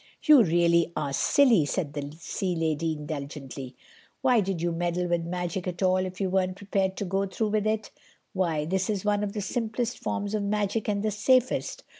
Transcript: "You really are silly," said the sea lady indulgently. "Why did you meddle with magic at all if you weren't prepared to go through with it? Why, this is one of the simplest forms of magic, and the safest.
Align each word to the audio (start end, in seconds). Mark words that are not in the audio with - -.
"You 0.23 0.41
really 0.41 0.91
are 0.95 1.13
silly," 1.13 1.63
said 1.67 1.93
the 1.93 2.11
sea 2.19 2.55
lady 2.55 2.93
indulgently. 2.93 3.75
"Why 4.23 4.39
did 4.39 4.59
you 4.59 4.71
meddle 4.71 5.05
with 5.07 5.23
magic 5.27 5.67
at 5.67 5.83
all 5.83 5.97
if 5.99 6.19
you 6.19 6.27
weren't 6.27 6.57
prepared 6.57 6.97
to 6.97 7.05
go 7.05 7.27
through 7.27 7.49
with 7.49 7.67
it? 7.67 7.91
Why, 8.33 8.65
this 8.65 8.89
is 8.89 9.05
one 9.05 9.23
of 9.23 9.33
the 9.33 9.41
simplest 9.41 9.99
forms 9.99 10.33
of 10.33 10.41
magic, 10.41 10.87
and 10.89 11.03
the 11.03 11.11
safest. 11.11 11.83